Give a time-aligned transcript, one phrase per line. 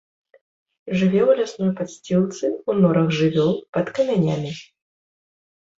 [1.01, 4.51] Жыве ў лясной падсцілцы, у норах жывёл, пад камянямі.